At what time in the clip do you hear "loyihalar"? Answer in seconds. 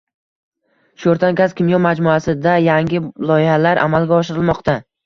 3.35-3.85